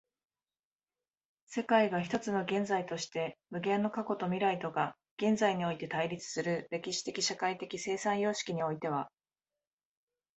[1.45, 9.11] 世界が一つの現在として、無限の過去と未来とが現在において対立する歴史的社会的生産様式においては、